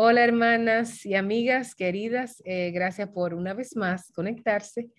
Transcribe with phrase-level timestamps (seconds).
[0.00, 4.90] Hola hermanas y amigas queridas, eh, gracias por una vez más conectarse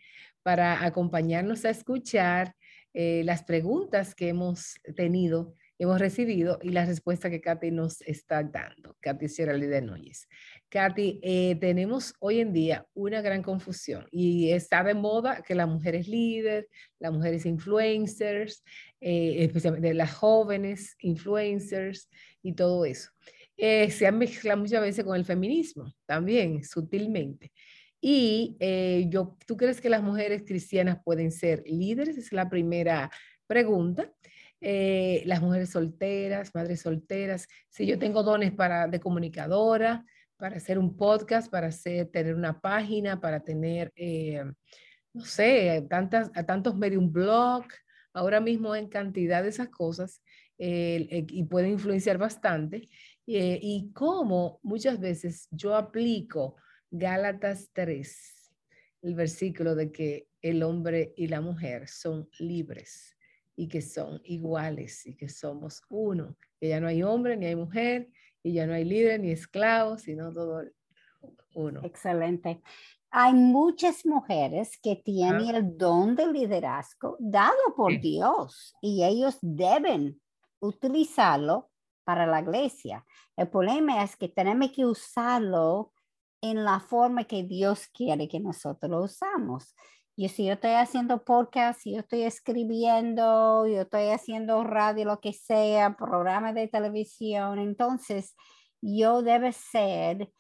[0.43, 2.54] para acompañarnos a escuchar
[2.93, 8.43] eh, las preguntas que hemos tenido, hemos recibido y la respuesta que Katy nos está
[8.43, 8.98] dando.
[8.99, 10.27] Katy Sierra de Núñez.
[10.67, 15.66] Katy, eh, tenemos hoy en día una gran confusión y está de moda que la
[15.66, 16.68] mujer es líder,
[17.00, 18.66] las mujeres influencers,
[19.00, 22.09] especialmente las jóvenes influencers
[22.43, 23.11] y todo eso.
[23.62, 27.52] Eh, se han mezclado muchas veces con el feminismo, también sutilmente.
[28.00, 32.17] Y eh, yo, ¿tú crees que las mujeres cristianas pueden ser líderes?
[32.17, 33.12] Esa es la primera
[33.48, 34.09] pregunta.
[34.62, 40.05] Eh, las mujeres solteras, madres solteras, si yo tengo dones para, de comunicadora,
[40.38, 43.91] para hacer un podcast, para hacer, tener una página, para tener,
[45.14, 47.66] no sé, tantas, a tantos medios, un blog,
[48.14, 50.22] ahora mismo en cantidad de esas cosas,
[50.58, 52.88] y puede influenciar bastante.
[53.31, 56.55] Eh, y cómo muchas veces yo aplico
[56.89, 58.52] Gálatas 3,
[59.03, 63.16] el versículo de que el hombre y la mujer son libres
[63.55, 67.55] y que son iguales y que somos uno, que ya no hay hombre ni hay
[67.55, 68.09] mujer
[68.41, 70.64] y ya no hay líder ni esclavo, sino todo
[71.53, 71.81] uno.
[71.83, 72.64] Excelente.
[73.11, 80.19] Hay muchas mujeres que tienen el don de liderazgo dado por Dios y ellos deben
[80.59, 81.69] utilizarlo
[82.09, 83.05] para la iglesia.
[83.38, 85.93] El problema es que tenemos que usarlo
[86.41, 89.75] en la forma que Dios quiere que nosotros lo usamos.
[90.15, 95.19] Y si yo estoy haciendo podcast, si yo estoy escribiendo, yo estoy haciendo radio, lo
[95.19, 98.35] que sea, programa de televisión, entonces
[98.81, 100.33] yo debe ser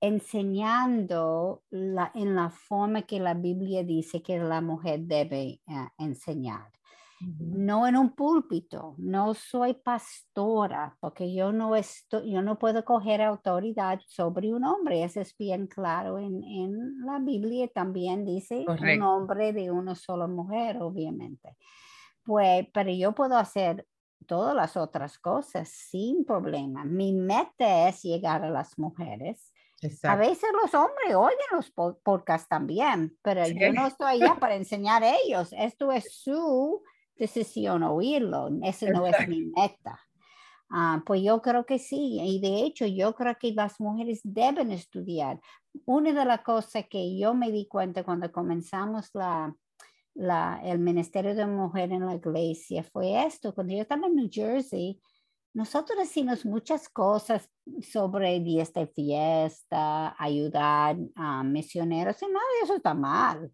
[0.00, 6.72] enseñando la, en la forma que la Biblia dice que la mujer debe eh, enseñar
[7.20, 13.22] no en un púlpito, no soy pastora, porque yo no estoy, yo no puedo coger
[13.22, 19.02] autoridad sobre un hombre, eso es bien claro en, en la Biblia, también dice un
[19.02, 21.56] hombre de una sola mujer, obviamente.
[22.24, 23.86] Pues, pero yo puedo hacer
[24.26, 26.84] todas las otras cosas sin problema.
[26.84, 29.52] Mi meta es llegar a las mujeres.
[30.02, 35.04] A veces los hombres oyen los podcasts también, pero yo no estoy allá para enseñar
[35.04, 35.54] a ellos.
[35.56, 36.82] Esto es su
[37.18, 40.00] decisión oírlo, ese no es mi meta.
[40.70, 44.70] Ah, pues yo creo que sí, y de hecho yo creo que las mujeres deben
[44.70, 45.40] estudiar.
[45.86, 49.54] Una de las cosas que yo me di cuenta cuando comenzamos la,
[50.14, 54.28] la, el Ministerio de Mujer en la iglesia fue esto, cuando yo estaba en New
[54.30, 55.00] Jersey,
[55.54, 57.50] nosotros hicimos muchas cosas
[57.80, 63.50] sobre días de fiesta, ayudar a misioneros, y nada de eso está mal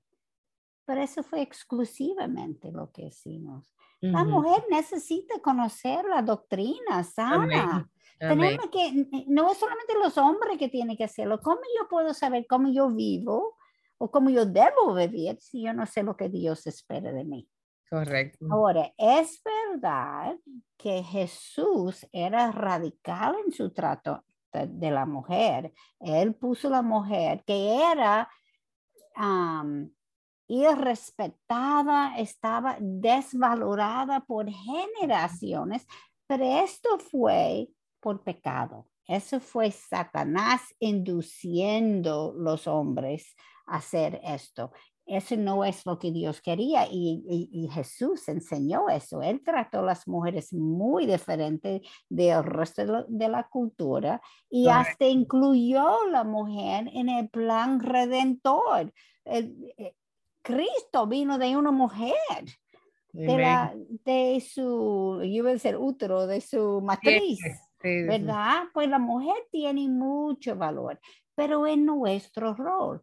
[0.85, 3.71] pero eso fue exclusivamente lo que hicimos.
[4.01, 7.89] La mujer necesita conocer la doctrina sana.
[8.19, 11.41] Tenemos que, no es solamente los hombres que tienen que hacerlo.
[11.41, 13.57] ¿Cómo yo puedo saber cómo yo vivo
[13.97, 17.49] o cómo yo debo vivir si yo no sé lo que Dios espera de mí?
[17.89, 18.47] Correcto.
[18.51, 20.37] Ahora, es verdad
[20.77, 24.23] que Jesús era radical en su trato
[24.53, 25.73] de, la mujer.
[26.01, 28.29] Él puso la mujer que era
[30.49, 35.87] irrespetada, estaba desvalorada por generaciones,
[36.27, 37.69] pero esto fue
[38.01, 38.87] por pecado.
[39.07, 43.35] Eso fue Satanás induciendo los hombres
[43.67, 44.73] a hacer esto.
[45.07, 49.21] Eso no es lo que Dios quería y, Jesús enseñó eso.
[49.21, 56.07] Él trató a las mujeres muy diferente del resto de la, cultura y hasta incluyó
[56.11, 58.93] la mujer en el plan redentor.
[60.45, 62.15] Cristo vino de una mujer,
[63.13, 63.75] de, la,
[64.05, 67.41] de su, yo voy a decir útero, de su matriz,
[67.83, 68.65] ¿verdad?
[68.75, 71.01] Pues la mujer tiene mucho valor,
[71.35, 73.03] pero es nuestro rol.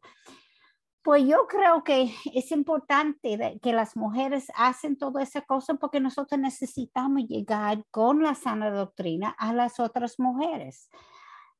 [1.01, 6.39] Pues yo creo que es importante que las mujeres hacen toda esa cosa porque nosotros
[6.39, 10.91] necesitamos llegar con la sana doctrina a las otras mujeres.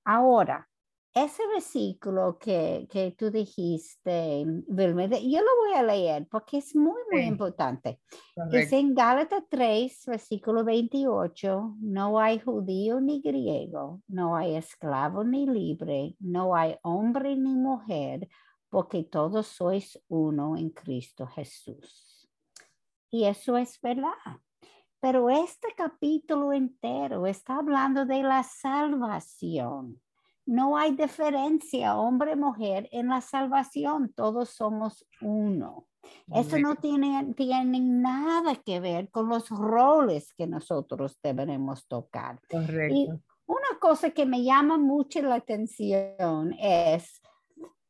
[0.04, 0.70] Ahora,
[1.14, 7.02] ese versículo que, que tú dijiste, Vilma, yo lo voy a leer porque es muy,
[7.12, 8.00] muy importante.
[8.52, 15.46] Es en Gálatas 3, versículo 28, no hay judío ni griego, no hay esclavo ni
[15.46, 18.30] libre, no hay hombre ni mujer,
[18.70, 22.30] porque todos sois uno en Cristo Jesús.
[23.10, 24.40] Y eso es verdad.
[25.02, 30.00] Pero este capítulo entero está hablando de la salvación
[30.46, 35.88] no hay diferencia hombre-mujer en la salvación, todos somos uno.
[36.34, 42.40] Eso no tiene, tiene nada que ver con los roles que nosotros deberemos tocar.
[42.50, 42.96] Correcto.
[42.96, 43.08] Y
[43.46, 47.22] una cosa que me llama mucho la atención es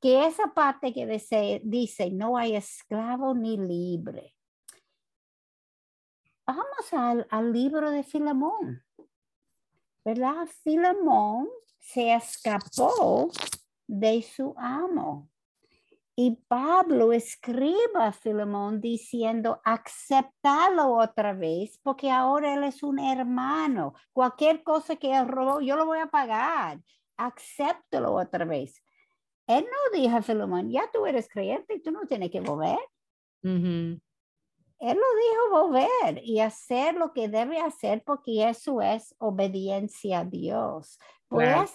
[0.01, 4.35] que esa parte que dice, dice no hay esclavo ni libre.
[6.45, 8.83] Vamos al, al libro de Filemón.
[10.03, 10.47] ¿Verdad?
[10.63, 11.47] Filemón
[11.81, 13.29] se escapó
[13.87, 15.27] de su amo.
[16.15, 23.93] Y Pablo escribe a Filemón diciendo, aceptalo otra vez, porque ahora él es un hermano.
[24.13, 26.79] Cualquier cosa que él robó, yo lo voy a pagar.
[27.17, 28.83] Acéptalo otra vez.
[29.47, 32.79] Él no dijo a Filemón, ya tú eres creyente tú no tienes que volver.
[34.81, 40.25] Él lo dijo volver y hacer lo que debe hacer porque eso es obediencia a
[40.25, 40.97] Dios.
[41.27, 41.71] Pues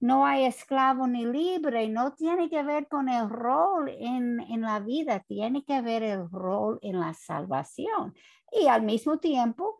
[0.00, 5.20] no hay esclavo ni libre, no tiene que ver con el rol en, la vida,
[5.20, 8.14] tiene que ver el rol en la salvación.
[8.50, 9.76] Y al mismo tiempo,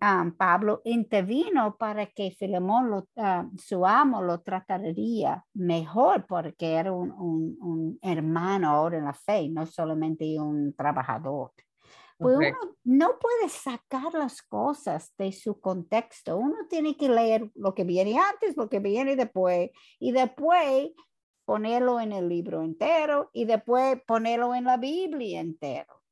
[0.00, 6.92] um, Pablo intervino para que Filemón, lo, uh, su amo, lo trataría mejor porque era
[6.92, 7.10] un,
[7.60, 11.50] un hermano ahora en la fe, no solamente un trabajador.
[12.18, 16.36] Pues uno no puede sacar las cosas de su contexto.
[16.36, 19.70] Uno tiene que leer lo que viene antes, lo que viene después,
[20.00, 20.90] y después
[21.44, 26.02] ponerlo en el libro entero y después ponerlo en la Biblia entero.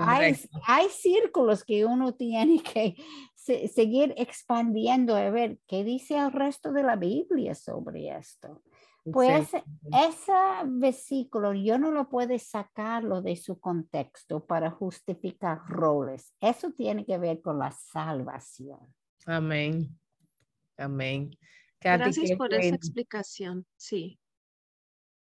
[0.00, 0.34] Hay,
[0.66, 2.96] hay, círculos que uno tiene que
[3.34, 8.62] seguir expandiendo a ver qué dice el resto de la Biblia sobre esto.
[9.12, 10.32] Pues ese
[10.64, 16.32] versículo yo no lo puedo sacarlo de su contexto para justificar roles.
[16.40, 18.80] Eso tiene que ver con la salvación.
[19.26, 19.98] Amén.
[20.78, 21.30] Amén.
[21.80, 23.66] Gracias por esa explicación.
[23.76, 24.18] Sí.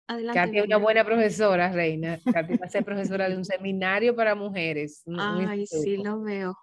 [0.08, 0.40] Adelante.
[0.40, 2.20] Katy es una buena profesora, Reina.
[2.32, 5.04] Katy va a ser profesora de un seminario para mujeres.
[5.18, 6.56] Ay, sí lo veo.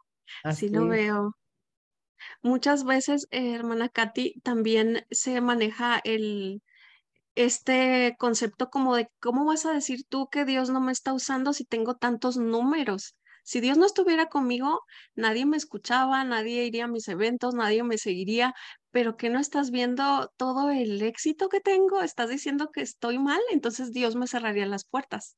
[0.55, 1.37] Sí lo veo.
[2.43, 6.63] Muchas veces, eh, hermana Katy, también se maneja el,
[7.45, 11.53] este concepto como de cómo vas a decir tú que Dios no me está usando
[11.53, 13.15] si tengo tantos números.
[13.45, 14.81] Si Dios no estuviera conmigo,
[15.15, 18.55] nadie me escuchaba, nadie iría a mis eventos, nadie me seguiría,
[18.91, 23.41] pero que no estás viendo todo el éxito que tengo, estás diciendo que estoy mal,
[23.51, 25.37] entonces Dios me cerraría las puertas.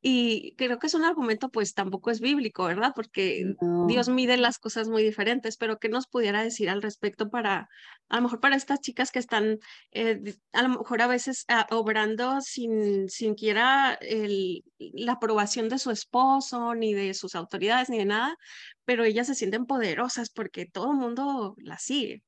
[0.00, 2.92] Y creo que es un argumento, pues tampoco es bíblico, ¿verdad?
[2.94, 3.54] Porque
[3.88, 7.68] Dios mide las cosas muy diferentes, pero ¿qué nos pudiera decir al respecto para,
[8.08, 9.58] a lo mejor para estas chicas que están,
[9.90, 15.78] eh, a lo mejor a veces ah, obrando sin, sin quiera el, la aprobación de
[15.78, 18.36] su esposo, ni de sus autoridades, ni de nada,
[18.84, 22.22] pero ellas se sienten poderosas porque todo el mundo las sigue.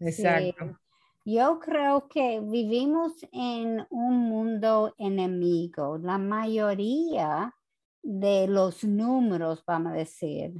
[0.00, 0.78] Exacto.
[1.28, 5.98] Yo creo que vivimos en un mundo enemigo.
[5.98, 7.52] La mayoría
[8.00, 10.54] de los números, vamos a decir,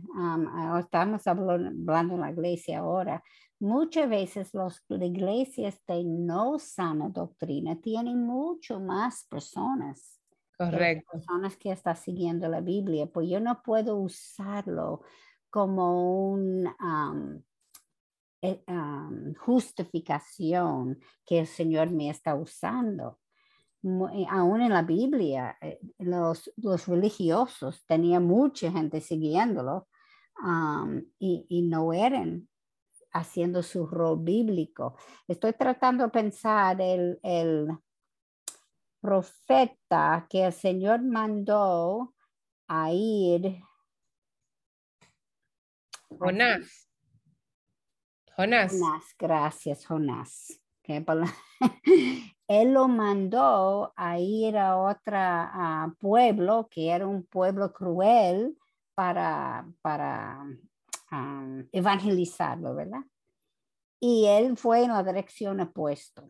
[0.80, 3.22] estamos hablando en la iglesia ahora,
[3.60, 10.20] muchas veces los, las iglesias de no sana doctrina tienen mucho más personas.
[10.58, 11.12] Correcto.
[11.12, 15.02] Personas que están siguiendo la Biblia, pues yo no puedo usarlo
[15.48, 16.68] como un...
[18.42, 18.62] Eh,
[19.38, 23.18] justificación que el Señor me está usando.
[23.82, 29.88] Eh, aún en la Biblia, eh, los, los religiosos tenían mucha gente siguiéndolo
[31.18, 32.48] y, no eran
[33.12, 34.96] haciendo su rol bíblico.
[35.26, 37.68] Estoy tratando de pensar el, el
[39.00, 42.14] profeta que el Señor mandó
[42.68, 43.62] a ir.
[46.10, 46.85] Jonás.
[48.36, 48.72] Jonás.
[49.18, 50.60] gracias, Jonás.
[52.48, 55.18] Él lo mandó a ir a otro
[55.98, 58.56] pueblo, que era un pueblo cruel,
[58.94, 60.42] para, para
[61.70, 63.02] evangelizarlo, ¿verdad?
[64.00, 66.22] Y él fue en la dirección opuesta.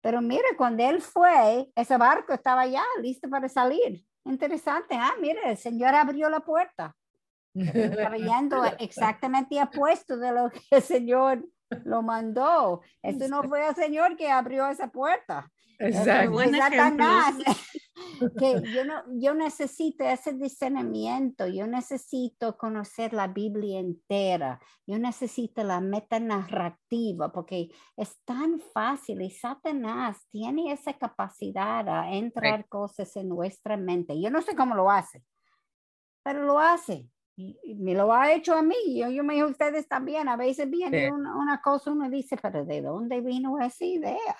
[0.00, 4.04] Pero mire, cuando él fue, ese barco estaba ya listo para salir.
[4.24, 6.96] Interesante, ah, mire, el Señor abrió la puerta.
[7.54, 11.46] Estaba yendo exactamente apuesto de lo que el Señor
[11.84, 12.80] lo mandó.
[13.02, 15.50] Eso no fue el Señor que abrió esa puerta.
[15.78, 16.38] Exacto.
[18.38, 25.64] que yo, no, yo necesito ese discernimiento, yo necesito conocer la Biblia entera, yo necesito
[25.64, 33.16] la meta narrativa, porque es tan fácil y Satanás tiene esa capacidad a entrar cosas
[33.16, 34.20] en nuestra mente.
[34.20, 35.22] Yo no sé cómo lo hace,
[36.22, 40.28] pero lo hace me lo ha hecho a mí, yo, yo me digo ustedes también,
[40.28, 44.36] a veces viene una, cosa, uno dice, pero ¿de dónde vino esa idea?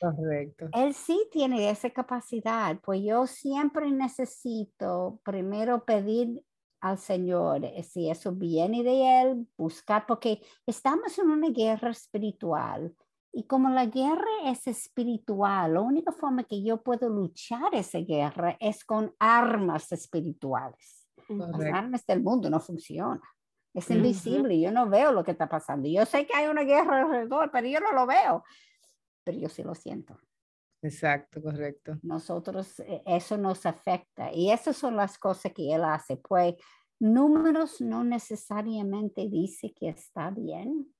[0.00, 0.68] Correcto.
[0.72, 6.42] Él sí tiene esa capacidad, pues yo siempre necesito primero pedir
[6.80, 12.92] al Señor, eh, si eso viene de Él, buscar, porque estamos en una guerra espiritual
[13.32, 18.56] Y como la guerra es espiritual, la única forma que yo puedo luchar esa guerra
[18.58, 21.01] es con armas espirituales.
[21.38, 23.20] Las armas del mundo no funcionan.
[23.74, 25.88] Es invisible, yo no veo lo que está pasando.
[25.88, 28.44] Yo sé que hay una guerra alrededor, pero yo no lo veo.
[29.24, 30.18] Pero yo sí lo siento.
[30.82, 31.98] Exacto, correcto.
[32.02, 34.32] Nosotros, eh, eso nos afecta.
[34.32, 36.16] Y esas son las cosas que él hace.
[36.16, 36.56] Pues
[36.98, 40.92] números no necesariamente dice que está bien.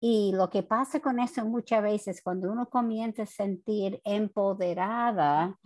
[0.00, 5.58] Y lo que pasa con eso muchas veces, cuando uno comienza a sentir empoderada,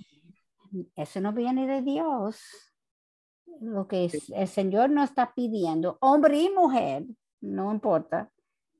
[0.97, 2.70] eso no viene de Dios.
[3.61, 7.05] Lo que el Señor nos está pidiendo, hombre y mujer,
[7.43, 8.31] no importa,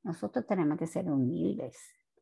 [0.03, 1.77] nosotros tenemos que ser humildes.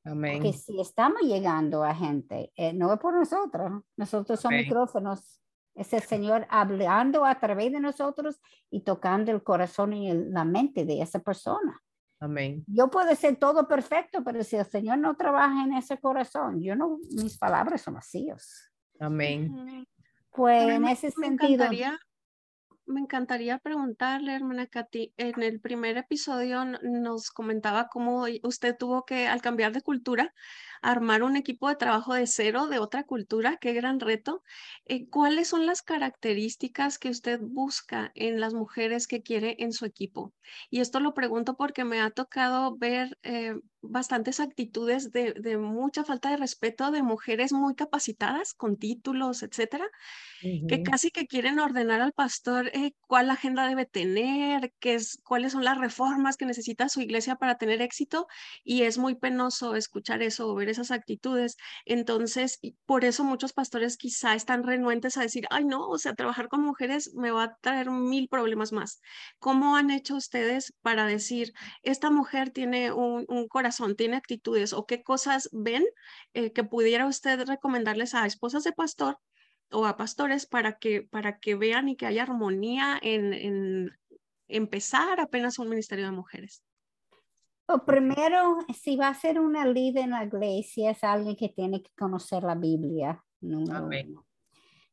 [0.05, 0.43] Amén.
[0.43, 5.41] Porque si estamos llegando a gente, eh, no es por nosotros, nosotros somos micrófonos,
[5.75, 10.85] es el Señor hablando a través de nosotros y tocando el corazón y la mente
[10.85, 11.81] de esa persona.
[12.19, 12.65] Amén.
[12.67, 16.75] Yo puedo ser todo perfecto, pero si el Señor no trabaja en ese corazón, yo
[16.75, 18.73] no, mis palabras son vacíos.
[18.99, 19.87] Amén.
[20.31, 21.67] Pues en ese sentido.
[22.88, 29.26] Me encantaría preguntarle, hermana Katy, en el primer episodio nos comentaba cómo usted tuvo que,
[29.26, 30.33] al cambiar de cultura,
[30.83, 34.43] armar un equipo de trabajo de cero de otra cultura, qué gran reto.
[34.87, 39.85] Eh, ¿Cuáles son las características que usted busca en las mujeres que quiere en su
[39.85, 40.35] equipo?
[40.71, 46.31] Y esto lo pregunto porque me ha tocado ver eh, bastantes actitudes de, mucha falta
[46.31, 49.87] de respeto de mujeres muy capacitadas con títulos, etcétera,
[50.41, 55.53] que casi que quieren ordenar al pastor eh, cuál agenda debe tener, qué es, cuáles
[55.53, 58.27] son las reformas que necesita su iglesia para tener éxito
[58.65, 61.57] y es muy penoso escuchar eso o ver esas actitudes.
[61.85, 66.49] Entonces, por eso muchos pastores quizá están renuentes a decir, ay no, o sea, trabajar
[66.49, 69.01] con mujeres me va a traer mil problemas más.
[69.39, 75.03] ¿Cómo han hecho ustedes para decir, esta mujer tiene un, corazón, tiene actitudes o qué
[75.03, 75.85] cosas ven
[76.35, 79.19] eh, que pudiera usted recomendarles a esposas de pastor?
[79.71, 83.91] o a pastores para que, para que vean y que haya armonía en, en
[84.49, 86.63] empezar apenas un ministerio de mujeres.
[87.69, 91.83] Lo primero, si va a ser una líder en la iglesia, es alguien que tiene
[91.83, 93.23] que conocer la Biblia.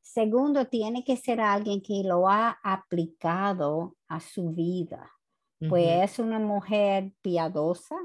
[0.01, 5.09] Segundo, tiene que ser alguien que lo ha aplicado a su vida.
[5.69, 7.95] Pues es una mujer piadosa,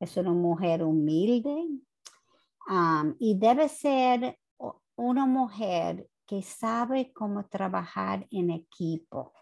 [0.00, 1.64] es una mujer humilde
[3.18, 4.36] y debe ser
[4.96, 9.32] una mujer que sabe cómo trabajar en equipo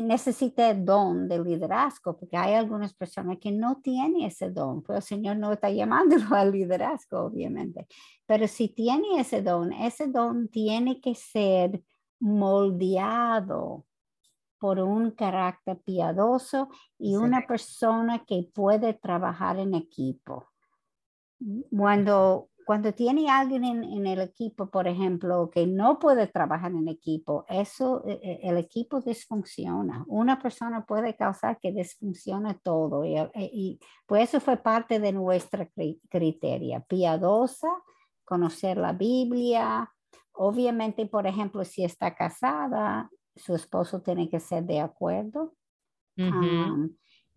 [0.00, 4.96] necesita el don de liderazgo, porque hay algunas personas que no tienen ese don, pues
[4.96, 7.86] el Señor no está llamándolo al liderazgo, obviamente.
[8.26, 11.82] Pero si tiene ese don, ese don tiene que ser
[12.18, 13.84] moldeado
[14.58, 20.48] por un carácter piadoso y una persona que puede trabajar en equipo.
[21.70, 27.44] Cuando cuando tiene alguien en, el equipo, por ejemplo, que no puede trabajar en equipo,
[27.48, 30.04] eso, e, e, el equipo disfunciona.
[30.08, 33.04] Una persona puede causar que disfuncione todo.
[33.04, 35.70] Y, e, y pues eso fue parte de nuestra
[36.08, 36.80] criteria.
[36.80, 37.68] Piadosa,
[38.24, 39.88] conocer la Biblia.
[40.32, 45.54] Obviamente, por ejemplo, si está casada, su esposo tiene que ser de acuerdo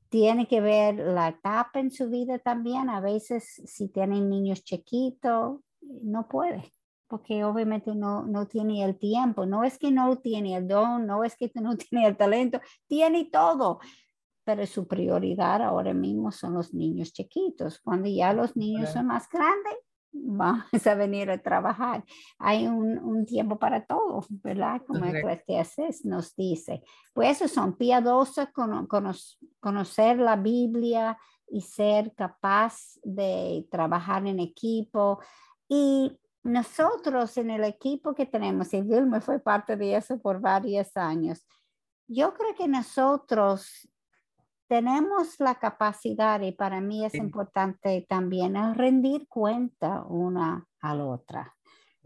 [0.09, 2.89] tiene que ver la etapa en su vida también.
[2.89, 6.71] A veces si tienen niños chiquitos, no puede,
[7.07, 9.45] porque obviamente no, no tiene el tiempo.
[9.45, 13.25] No es que no tiene el don, no es que no tiene el talento, tiene
[13.25, 13.79] todo.
[14.43, 17.79] Pero su prioridad ahora mismo son los niños chiquitos.
[17.79, 19.75] Cuando ya los niños son más grandes,
[20.11, 22.03] vamos a venir a trabajar.
[22.37, 24.81] Hay un, un tiempo para todo, ¿verdad?
[24.85, 26.81] Como Eclesiastes nos dice.
[27.13, 28.87] Pues eso son piadosos, con,
[29.59, 35.19] conocer la Biblia y ser capaz de trabajar en equipo.
[35.67, 40.95] Y nosotros en el equipo que tenemos, y Vilma fue parte de eso por varios
[40.95, 41.45] años,
[42.07, 43.87] yo creo que nosotros
[44.69, 51.55] tenemos la capacidad, y para mí es importante también, rendir cuenta una a la otra.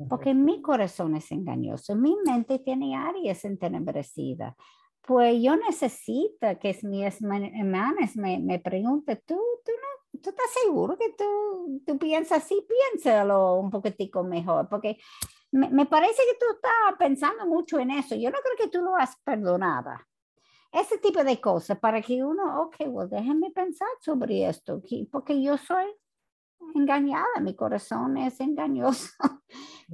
[0.09, 4.55] Porque mi corazón es engañoso, mi mente tiene áreas entenebrecidas.
[5.01, 10.97] Pues yo necesito que mis hermanas me, me pregunten, ¿tú, tú, no, ¿tú estás seguro
[10.97, 12.65] que tú, tú piensas así?
[12.65, 14.97] Piénsalo un poquitico mejor, porque
[15.51, 18.15] me, me, parece que tú estás pensando mucho en eso.
[18.15, 19.91] Yo no creo que tú lo has perdonado
[20.73, 25.55] ese tipo de cosas para que uno, ok, well, déjenme pensar sobre esto, porque yo
[25.57, 25.85] soy
[26.73, 29.09] engañada, mi corazón es engañoso.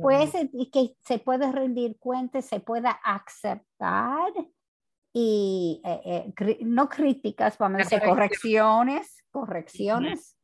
[0.02, 4.32] Pues y que se puede rendir cuenta, se pueda aceptar
[5.12, 10.38] y eh, eh, no críticas, vamos a decir correcciones, correcciones,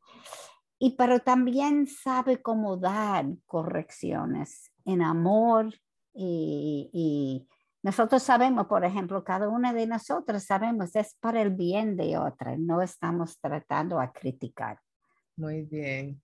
[0.77, 5.73] y pero también sabe cómo dar correcciones en amor
[6.13, 7.47] y, y
[7.85, 12.57] nosotros sabemos, por ejemplo, cada una de nosotros sabemos es para el bien de otra,
[12.57, 14.79] no estamos tratando a criticar.
[15.35, 16.19] Muy bien.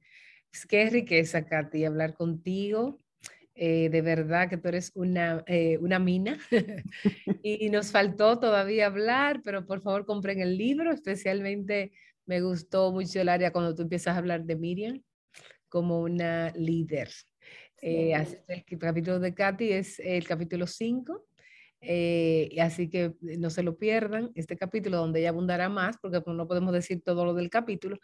[0.51, 2.99] Es que riqueza, Katy, hablar contigo.
[3.53, 6.39] Eh, de verdad que tú eres una, eh, una mina
[7.43, 11.91] y nos faltó todavía hablar, pero por favor compren el libro, especialmente
[12.25, 15.03] me gustó mucho el área cuando tú empiezas a hablar de Miriam
[15.69, 17.11] como una líder.
[17.83, 18.13] Eh,
[18.47, 21.27] el capítulo de Katy es el capítulo 5
[21.81, 26.21] eh, así que eh, no se lo pierdan, este capítulo donde ella abundará más, porque
[26.21, 27.97] pues, no podemos decir todo lo del capítulo,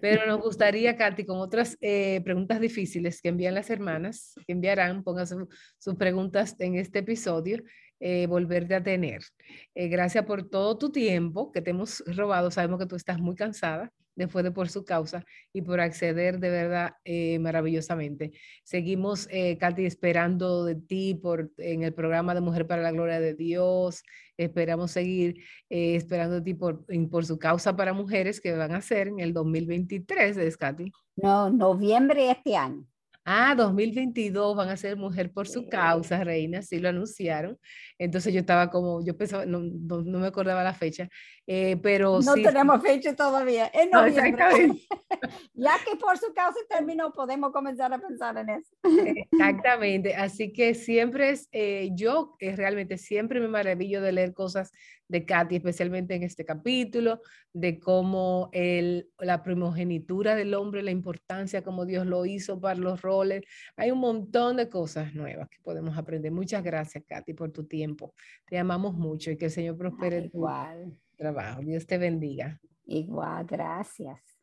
[0.00, 5.02] pero nos gustaría, Katy, con otras eh, preguntas difíciles que envían las hermanas, que enviarán,
[5.02, 7.62] pongan sus preguntas en este episodio,
[8.28, 9.22] volverte a tener.
[9.74, 13.90] gracias por todo tu tiempo que te hemos robado, sabemos que tú estás muy cansada
[14.16, 18.32] después de por su causa y por acceder de verdad eh, maravillosamente.
[18.62, 23.20] Seguimos, eh, Katy, esperando de ti por, en el programa de Mujer para la Gloria
[23.20, 24.02] de Dios.
[24.36, 28.80] Esperamos seguir eh, esperando de ti por, por su causa para mujeres que van a
[28.80, 30.92] ser en el 2023, ¿es Katy?
[31.16, 32.86] No, noviembre este año.
[33.24, 37.58] Ah, 2022 van a ser mujer por su causa, reina, sí lo anunciaron.
[37.98, 41.08] Entonces yo estaba como, yo pensaba, no, no, me acordaba la fecha,
[41.46, 44.44] eh, pero no tenemos fecha todavía, en noviembre.
[45.54, 48.74] Ya que por su causa terminó, podemos comenzar a pensar en eso.
[49.32, 54.72] Exactamente, así que siempre es, eh, yo eh, realmente siempre me maravillo de leer cosas
[55.08, 57.20] de Katy, especialmente en este capítulo,
[57.52, 63.02] de cómo el, la primogenitura del hombre, la importancia, como Dios lo hizo para los
[63.02, 63.42] roles.
[63.76, 66.32] Hay un montón de cosas nuevas que podemos aprender.
[66.32, 68.14] Muchas gracias, Katy, por tu tiempo.
[68.46, 70.84] Te amamos mucho y que el Señor prospere Igual.
[70.84, 71.60] tu trabajo.
[71.60, 72.60] Dios te bendiga.
[72.86, 74.33] Igual, gracias.